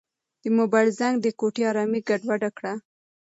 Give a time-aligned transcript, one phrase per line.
[0.41, 2.73] د موبایل زنګ د کوټې ارامي ګډوډه کړه.